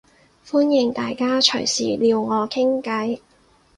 [0.43, 3.19] 歡迎大家隨時撩我傾計